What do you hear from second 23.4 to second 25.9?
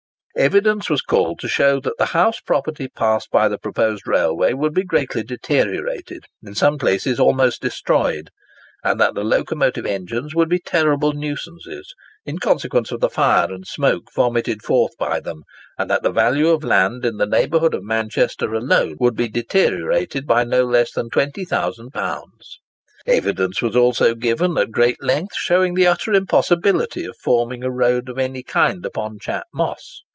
was also given at great length showing the